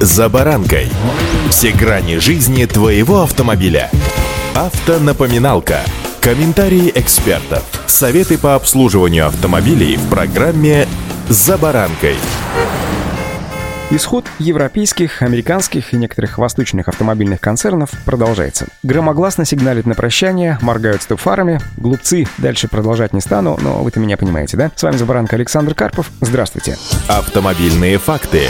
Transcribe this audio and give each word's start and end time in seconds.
«За 0.00 0.28
баранкой». 0.28 0.88
Все 1.50 1.72
грани 1.72 2.18
жизни 2.18 2.64
твоего 2.66 3.22
автомобиля. 3.22 3.90
Автонапоминалка. 4.54 5.80
Комментарии 6.20 6.92
экспертов. 6.94 7.64
Советы 7.86 8.38
по 8.38 8.54
обслуживанию 8.54 9.26
автомобилей 9.26 9.96
в 9.96 10.08
программе 10.08 10.86
«За 11.28 11.58
баранкой». 11.58 12.14
Исход 13.90 14.26
европейских, 14.38 15.22
американских 15.22 15.94
и 15.94 15.96
некоторых 15.96 16.38
восточных 16.38 16.88
автомобильных 16.88 17.40
концернов 17.40 17.90
продолжается. 18.04 18.66
Громогласно 18.84 19.46
сигналит 19.46 19.86
на 19.86 19.94
прощание, 19.94 20.58
моргают 20.60 21.02
стоп-фарами. 21.02 21.58
Глупцы, 21.76 22.28
дальше 22.36 22.68
продолжать 22.68 23.14
не 23.14 23.20
стану, 23.20 23.58
но 23.62 23.82
вы-то 23.82 23.98
меня 23.98 24.16
понимаете, 24.16 24.58
да? 24.58 24.70
С 24.76 24.82
вами 24.82 24.96
Забаранка 24.96 25.36
Александр 25.36 25.74
Карпов. 25.74 26.10
Здравствуйте. 26.20 26.76
Автомобильные 27.08 27.98
факты. 27.98 28.48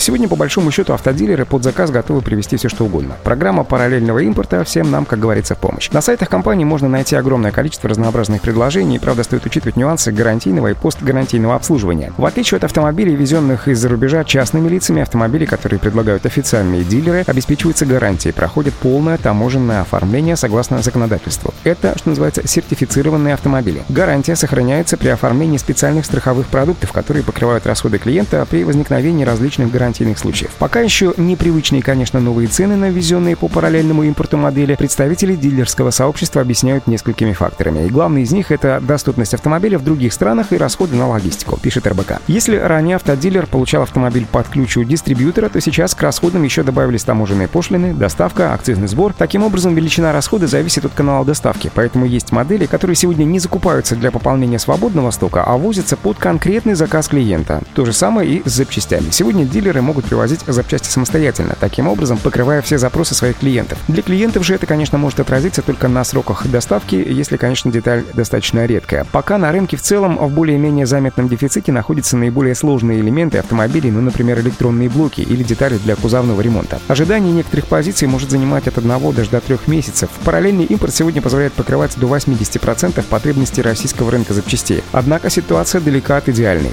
Сегодня, 0.00 0.28
по 0.28 0.36
большому 0.36 0.70
счету, 0.70 0.94
автодилеры 0.94 1.44
под 1.44 1.62
заказ 1.62 1.90
готовы 1.90 2.22
привезти 2.22 2.56
все 2.56 2.70
что 2.70 2.86
угодно. 2.86 3.16
Программа 3.22 3.64
параллельного 3.64 4.20
импорта 4.20 4.64
всем 4.64 4.90
нам, 4.90 5.04
как 5.04 5.18
говорится, 5.18 5.54
помощь. 5.54 5.90
На 5.90 6.00
сайтах 6.00 6.30
компании 6.30 6.64
можно 6.64 6.88
найти 6.88 7.16
огромное 7.16 7.52
количество 7.52 7.90
разнообразных 7.90 8.40
предложений, 8.40 9.00
правда, 9.00 9.24
стоит 9.24 9.44
учитывать 9.44 9.76
нюансы 9.76 10.10
гарантийного 10.10 10.68
и 10.68 10.74
постгарантийного 10.74 11.54
обслуживания. 11.54 12.14
В 12.16 12.24
отличие 12.24 12.56
от 12.56 12.64
автомобилей, 12.64 13.14
везенных 13.14 13.68
из-за 13.68 13.90
рубежа 13.90 14.24
частными 14.24 14.70
лицами, 14.70 15.02
автомобили, 15.02 15.44
которые 15.44 15.78
предлагают 15.78 16.24
официальные 16.24 16.82
дилеры, 16.82 17.22
обеспечиваются 17.26 17.84
гарантией, 17.84 18.32
проходят 18.32 18.72
полное 18.72 19.18
таможенное 19.18 19.82
оформление 19.82 20.36
согласно 20.36 20.80
законодательству. 20.80 21.52
Это, 21.62 21.92
что 21.98 22.08
называется, 22.08 22.48
сертифицированные 22.48 23.34
автомобили. 23.34 23.82
Гарантия 23.90 24.34
сохраняется 24.34 24.96
при 24.96 25.08
оформлении 25.08 25.58
специальных 25.58 26.06
страховых 26.06 26.46
продуктов, 26.46 26.90
которые 26.90 27.22
покрывают 27.22 27.66
расходы 27.66 27.98
клиента 27.98 28.46
при 28.48 28.64
возникновении 28.64 29.26
различных 29.26 29.70
гарантий 29.70 29.89
гарантийных 29.90 30.18
случаев. 30.18 30.52
Пока 30.58 30.80
еще 30.80 31.12
непривычные, 31.16 31.82
конечно, 31.82 32.20
новые 32.20 32.48
цены 32.48 32.76
на 32.76 32.90
ввезенные 32.90 33.36
по 33.36 33.48
параллельному 33.48 34.04
импорту 34.04 34.36
модели 34.36 34.74
представители 34.74 35.34
дилерского 35.34 35.90
сообщества 35.90 36.40
объясняют 36.40 36.86
несколькими 36.86 37.32
факторами. 37.32 37.86
И 37.86 37.90
главный 37.90 38.22
из 38.22 38.32
них— 38.32 38.50
это 38.52 38.80
доступность 38.80 39.34
автомобиля 39.34 39.78
в 39.78 39.84
других 39.84 40.12
странах 40.12 40.52
и 40.52 40.56
расходы 40.56 40.96
на 40.96 41.08
логистику, 41.08 41.58
пишет 41.58 41.86
РБК. 41.86 42.20
Если 42.28 42.56
ранее 42.56 42.96
автодилер 42.96 43.46
получал 43.46 43.82
автомобиль 43.82 44.26
под 44.30 44.48
ключ 44.48 44.76
у 44.76 44.84
дистрибьютора, 44.84 45.48
то 45.48 45.60
сейчас 45.60 45.94
к 45.94 46.02
расходам 46.02 46.42
еще 46.44 46.62
добавились 46.62 47.04
таможенные 47.04 47.48
пошлины, 47.48 47.92
доставка, 47.92 48.54
акцизный 48.54 48.88
сбор. 48.88 49.12
Таким 49.12 49.42
образом, 49.42 49.74
величина 49.74 50.12
расхода 50.12 50.46
зависит 50.46 50.84
от 50.84 50.92
канала 50.92 51.24
доставки, 51.24 51.70
поэтому 51.74 52.06
есть 52.06 52.32
модели, 52.32 52.66
которые 52.66 52.96
сегодня 52.96 53.24
не 53.24 53.38
закупаются 53.38 53.96
для 53.96 54.10
пополнения 54.10 54.58
свободного 54.58 55.10
стока, 55.10 55.42
а 55.44 55.56
возятся 55.56 55.96
под 55.96 56.18
конкретный 56.18 56.74
заказ 56.74 57.08
клиента. 57.08 57.60
То 57.74 57.84
же 57.84 57.92
самое 57.92 58.30
и 58.30 58.48
с 58.48 58.52
запчастями. 58.52 59.10
Сегодня 59.10 59.44
дилеры 59.44 59.79
дилеры 59.80 59.82
могут 59.82 60.04
привозить 60.04 60.40
запчасти 60.46 60.88
самостоятельно, 60.88 61.56
таким 61.58 61.88
образом 61.88 62.18
покрывая 62.18 62.62
все 62.62 62.78
запросы 62.78 63.14
своих 63.14 63.38
клиентов. 63.38 63.78
Для 63.88 64.02
клиентов 64.02 64.44
же 64.44 64.54
это, 64.54 64.66
конечно, 64.66 64.98
может 64.98 65.20
отразиться 65.20 65.62
только 65.62 65.88
на 65.88 66.04
сроках 66.04 66.46
доставки, 66.46 66.94
если, 66.94 67.36
конечно, 67.36 67.70
деталь 67.70 68.04
достаточно 68.14 68.66
редкая. 68.66 69.06
Пока 69.10 69.38
на 69.38 69.52
рынке 69.52 69.76
в 69.76 69.82
целом 69.82 70.16
в 70.16 70.30
более-менее 70.30 70.86
заметном 70.86 71.28
дефиците 71.28 71.72
находятся 71.72 72.16
наиболее 72.16 72.54
сложные 72.54 73.00
элементы 73.00 73.38
автомобилей, 73.38 73.90
ну, 73.90 74.00
например, 74.00 74.40
электронные 74.40 74.88
блоки 74.88 75.20
или 75.22 75.42
детали 75.42 75.78
для 75.78 75.96
кузовного 75.96 76.40
ремонта. 76.40 76.78
Ожидание 76.88 77.32
некоторых 77.32 77.66
позиций 77.66 78.08
может 78.08 78.30
занимать 78.30 78.68
от 78.68 78.78
одного 78.78 79.12
даже 79.12 79.30
до 79.30 79.40
трех 79.40 79.66
месяцев. 79.66 80.10
Параллельный 80.24 80.64
импорт 80.64 80.94
сегодня 80.94 81.22
позволяет 81.22 81.52
покрывать 81.52 81.98
до 81.98 82.06
80% 82.06 83.02
потребностей 83.08 83.62
российского 83.62 84.10
рынка 84.10 84.34
запчастей. 84.34 84.82
Однако 84.92 85.30
ситуация 85.30 85.80
далека 85.80 86.16
от 86.16 86.28
идеальной. 86.28 86.72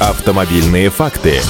Автомобильные 0.00 0.90
факты. 0.90 1.40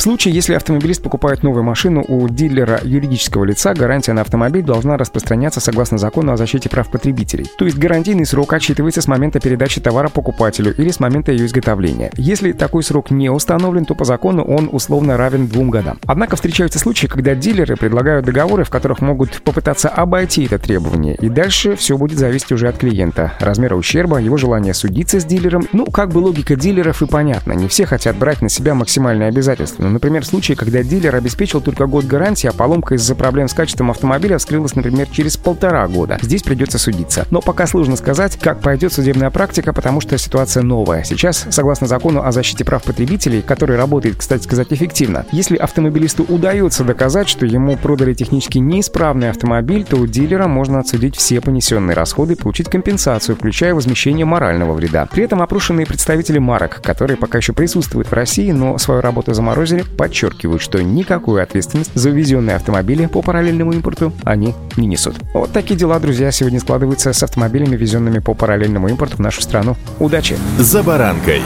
В 0.00 0.02
случае, 0.02 0.32
если 0.32 0.54
автомобилист 0.54 1.02
покупает 1.02 1.42
новую 1.42 1.62
машину 1.62 2.02
у 2.08 2.26
дилера 2.26 2.80
юридического 2.82 3.44
лица, 3.44 3.74
гарантия 3.74 4.14
на 4.14 4.22
автомобиль 4.22 4.62
должна 4.62 4.96
распространяться 4.96 5.60
согласно 5.60 5.98
закону 5.98 6.32
о 6.32 6.38
защите 6.38 6.70
прав 6.70 6.90
потребителей. 6.90 7.46
То 7.58 7.66
есть 7.66 7.76
гарантийный 7.76 8.24
срок 8.24 8.54
отсчитывается 8.54 9.02
с 9.02 9.08
момента 9.08 9.40
передачи 9.40 9.78
товара 9.78 10.08
покупателю 10.08 10.74
или 10.74 10.90
с 10.90 11.00
момента 11.00 11.32
ее 11.32 11.44
изготовления. 11.44 12.10
Если 12.16 12.52
такой 12.52 12.82
срок 12.82 13.10
не 13.10 13.28
установлен, 13.28 13.84
то 13.84 13.94
по 13.94 14.06
закону 14.06 14.42
он 14.42 14.70
условно 14.72 15.18
равен 15.18 15.48
двум 15.48 15.68
годам. 15.68 15.98
Однако 16.06 16.36
встречаются 16.36 16.78
случаи, 16.78 17.06
когда 17.06 17.34
дилеры 17.34 17.76
предлагают 17.76 18.24
договоры, 18.24 18.64
в 18.64 18.70
которых 18.70 19.02
могут 19.02 19.42
попытаться 19.42 19.90
обойти 19.90 20.46
это 20.46 20.58
требование. 20.58 21.14
И 21.16 21.28
дальше 21.28 21.76
все 21.76 21.98
будет 21.98 22.18
зависеть 22.18 22.52
уже 22.52 22.68
от 22.68 22.78
клиента. 22.78 23.34
Размера 23.38 23.76
ущерба, 23.76 24.16
его 24.16 24.38
желания 24.38 24.72
судиться 24.72 25.20
с 25.20 25.26
дилером. 25.26 25.68
Ну, 25.74 25.84
как 25.84 26.08
бы 26.08 26.20
логика 26.20 26.56
дилеров 26.56 27.02
и 27.02 27.06
понятна. 27.06 27.52
Не 27.52 27.68
все 27.68 27.84
хотят 27.84 28.16
брать 28.16 28.40
на 28.40 28.48
себя 28.48 28.74
максимальные 28.74 29.28
обязательства. 29.28 29.89
Например, 29.92 30.22
в 30.22 30.26
случае, 30.26 30.56
когда 30.56 30.82
дилер 30.82 31.14
обеспечил 31.14 31.60
только 31.60 31.86
год 31.86 32.04
гарантии, 32.04 32.46
а 32.46 32.52
поломка 32.52 32.94
из-за 32.94 33.14
проблем 33.14 33.48
с 33.48 33.54
качеством 33.54 33.90
автомобиля 33.90 34.38
вскрылась, 34.38 34.74
например, 34.74 35.08
через 35.10 35.36
полтора 35.36 35.86
года. 35.88 36.18
Здесь 36.22 36.42
придется 36.42 36.78
судиться. 36.78 37.26
Но 37.30 37.40
пока 37.40 37.66
сложно 37.66 37.96
сказать, 37.96 38.38
как 38.38 38.60
пойдет 38.60 38.92
судебная 38.92 39.30
практика, 39.30 39.72
потому 39.72 40.00
что 40.00 40.16
ситуация 40.18 40.62
новая. 40.62 41.04
Сейчас, 41.04 41.46
согласно 41.50 41.86
закону 41.86 42.22
о 42.24 42.32
защите 42.32 42.64
прав 42.64 42.82
потребителей, 42.82 43.42
который 43.42 43.76
работает, 43.76 44.16
кстати 44.16 44.44
сказать, 44.44 44.68
эффективно, 44.70 45.26
если 45.32 45.56
автомобилисту 45.56 46.24
удается 46.24 46.84
доказать, 46.84 47.28
что 47.28 47.46
ему 47.46 47.76
продали 47.76 48.14
технически 48.14 48.58
неисправный 48.58 49.30
автомобиль, 49.30 49.84
то 49.84 49.96
у 49.96 50.06
дилера 50.06 50.46
можно 50.46 50.80
отсудить 50.80 51.16
все 51.16 51.40
понесенные 51.40 51.94
расходы 51.94 52.34
и 52.34 52.36
получить 52.36 52.68
компенсацию, 52.68 53.36
включая 53.36 53.74
возмещение 53.74 54.26
морального 54.26 54.72
вреда. 54.72 55.08
При 55.10 55.24
этом 55.24 55.42
опрошенные 55.42 55.86
представители 55.86 56.38
марок, 56.38 56.80
которые 56.82 57.16
пока 57.16 57.38
еще 57.38 57.52
присутствуют 57.52 58.08
в 58.08 58.12
России, 58.12 58.50
но 58.52 58.78
свою 58.78 59.00
работу 59.00 59.34
заморозили, 59.34 59.79
Дилеры 59.80 59.96
подчеркивают, 59.96 60.62
что 60.62 60.82
никакую 60.82 61.42
ответственность 61.42 61.90
за 61.94 62.10
увезенные 62.10 62.56
автомобили 62.56 63.06
по 63.06 63.22
параллельному 63.22 63.72
импорту 63.72 64.12
они 64.24 64.54
не 64.76 64.86
несут. 64.86 65.16
Вот 65.34 65.52
такие 65.52 65.76
дела, 65.78 65.98
друзья, 65.98 66.30
сегодня 66.30 66.60
складываются 66.60 67.12
с 67.12 67.22
автомобилями, 67.22 67.76
везенными 67.76 68.18
по 68.18 68.34
параллельному 68.34 68.88
импорту 68.88 69.16
в 69.16 69.20
нашу 69.20 69.42
страну. 69.42 69.76
Удачи! 69.98 70.36
За 70.58 70.82
баранкой! 70.82 71.42